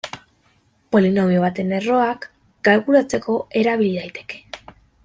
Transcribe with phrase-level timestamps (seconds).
[0.95, 2.27] Polinomio baten erroak
[2.69, 4.47] kalkulatzeko erabil daiteke.